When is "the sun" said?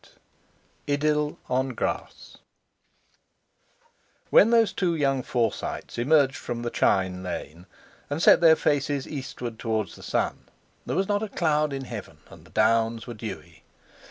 9.89-10.49